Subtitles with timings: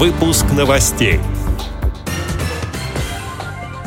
[0.00, 1.20] Выпуск новостей.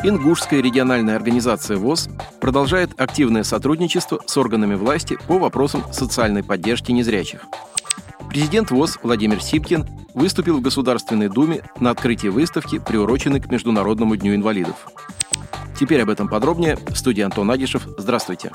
[0.04, 2.08] Ингушская региональная организация ВОЗ
[2.40, 7.42] продолжает активное сотрудничество с органами власти по вопросам социальной поддержки незрячих.
[8.30, 14.36] Президент ВОЗ Владимир Сипкин выступил в Государственной Думе на открытии выставки, приуроченной к Международному дню
[14.36, 14.88] инвалидов.
[15.80, 16.76] Теперь об этом подробнее.
[16.76, 17.88] В студии Антон Агишев.
[17.98, 18.52] Здравствуйте.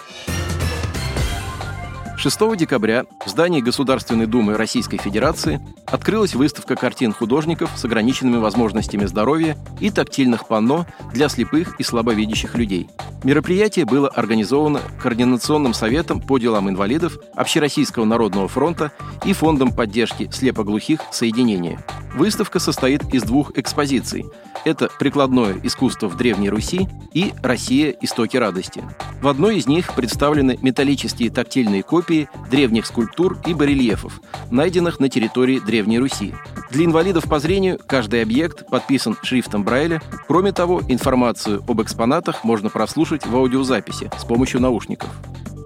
[2.19, 9.05] 6 декабря в здании Государственной Думы Российской Федерации открылась выставка картин художников с ограниченными возможностями
[9.05, 12.91] здоровья и тактильных панно для слепых и слабовидящих людей.
[13.23, 18.91] Мероприятие было организовано Координационным советом по делам инвалидов Общероссийского народного фронта
[19.25, 21.79] и Фондом поддержки слепоглухих «Соединение».
[22.15, 24.25] Выставка состоит из двух экспозиций.
[24.65, 27.95] Это «Прикладное искусство в Древней Руси» и «Россия.
[28.01, 28.83] Истоки радости».
[29.21, 32.08] В одной из них представлены металлические тактильные копии
[32.51, 36.35] древних скульптур и барельефов, найденных на территории Древней Руси.
[36.71, 40.03] Для инвалидов по зрению каждый объект подписан шрифтом Брайля.
[40.27, 45.11] Кроме того, информацию об экспонатах можно прослушать в аудиозаписи с помощью наушников.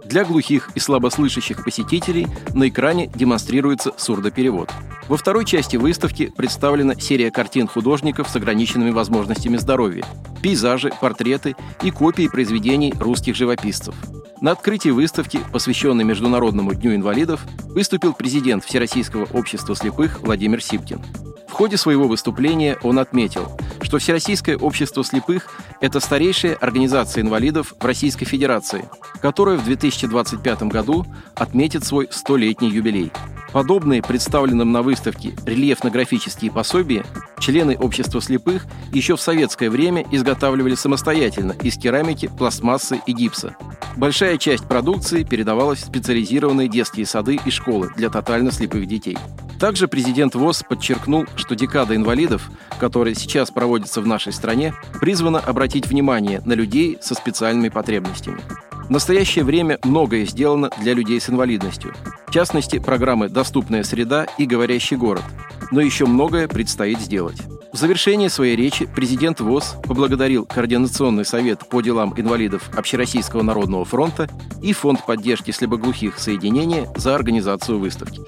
[0.05, 4.70] Для глухих и слабослышащих посетителей на экране демонстрируется сурдоперевод.
[5.09, 10.05] Во второй части выставки представлена серия картин художников с ограниченными возможностями здоровья,
[10.43, 13.95] пейзажи, портреты и копии произведений русских живописцев.
[14.43, 21.01] На открытии выставки, посвященной Международному дню инвалидов, выступил президент Всероссийского общества слепых Владимир Сипкин.
[21.47, 25.48] В ходе своего выступления он отметил, что Всероссийское общество слепых–
[25.81, 28.89] это старейшая организация инвалидов в Российской Федерации,
[29.20, 33.13] которая в 2025 году отметит свой столетний юбилей.
[33.53, 37.05] Подобные представленным на выставке рельефно-графические пособия
[37.39, 43.55] члены общества слепых еще в советское время изготавливали самостоятельно из керамики, пластмассы и гипса.
[43.97, 49.19] Большая часть продукции передавалась в специализированные детские сады и школы для тотально слепых детей.
[49.61, 55.87] Также президент ВОЗ подчеркнул, что декада инвалидов, которая сейчас проводится в нашей стране, призвана обратить
[55.87, 58.41] внимание на людей со специальными потребностями.
[58.73, 61.95] В настоящее время многое сделано для людей с инвалидностью.
[62.27, 65.23] В частности, программы «Доступная среда» и «Говорящий город».
[65.70, 67.41] Но еще многое предстоит сделать.
[67.73, 74.29] В завершении своей речи президент ВОЗ поблагодарил Координационный совет по делам инвалидов Общероссийского народного фронта
[74.61, 78.21] и Фонд поддержки слепоглухих соединения за организацию выставки.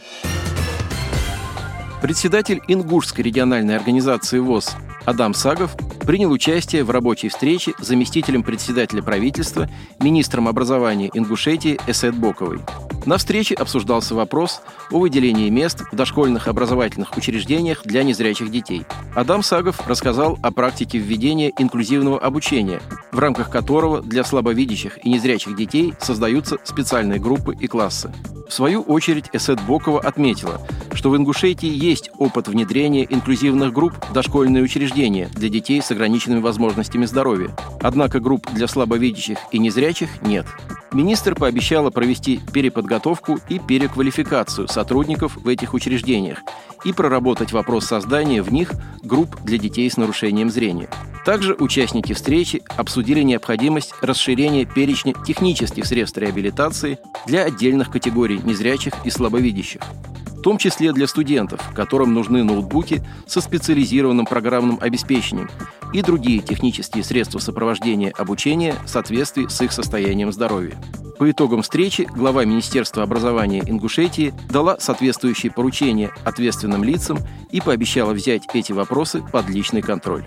[2.01, 5.77] Председатель Ингушской региональной организации ВОЗ Адам Сагов
[6.07, 9.69] принял участие в рабочей встрече с заместителем председателя правительства,
[10.01, 12.61] министром образования Ингушетии Эсет Боковой.
[13.07, 18.87] На встрече обсуждался вопрос о выделении мест в дошкольных образовательных учреждениях для незрячих детей.
[19.15, 22.81] Адам Сагов рассказал о практике введения инклюзивного обучения,
[23.13, 28.11] в рамках которого для слабовидящих и незрячих детей создаются специальные группы и классы.
[28.49, 30.61] В свою очередь Эсет Бокова отметила,
[31.05, 36.41] что в Ингушетии есть опыт внедрения инклюзивных групп в дошкольные учреждения для детей с ограниченными
[36.41, 37.55] возможностями здоровья.
[37.83, 40.47] Однако групп для слабовидящих и незрячих нет.
[40.93, 46.39] Министр пообещала провести переподготовку и переквалификацию сотрудников в этих учреждениях
[46.87, 48.73] и проработать вопрос создания в них
[49.03, 50.89] групп для детей с нарушением зрения.
[51.27, 59.11] Также участники встречи обсудили необходимость расширения перечня технических средств реабилитации для отдельных категорий незрячих и
[59.11, 59.83] слабовидящих
[60.45, 65.49] том числе для студентов, которым нужны ноутбуки со специализированным программным обеспечением
[65.95, 70.77] и другие технические средства сопровождения обучения в соответствии с их состоянием здоровья.
[71.19, 77.19] По итогам встречи глава Министерства образования Ингушетии дала соответствующие поручения ответственным лицам
[77.51, 80.27] и пообещала взять эти вопросы под личный контроль.